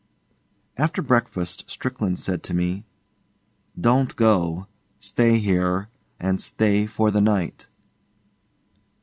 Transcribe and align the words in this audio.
After 0.77 1.03
breakfast 1.03 1.69
Strickland 1.69 2.17
said 2.17 2.41
to 2.41 2.55
me, 2.55 2.85
'Don't 3.79 4.15
go. 4.15 4.65
Stay 4.97 5.37
here, 5.37 5.89
and 6.19 6.41
stay 6.41 6.87
for 6.87 7.11
the 7.11 7.21
night. 7.21 7.67